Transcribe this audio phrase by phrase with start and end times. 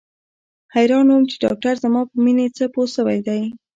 [0.75, 3.41] حيران وم چې ډاکتر زما په مينې څه پوه سوى دى.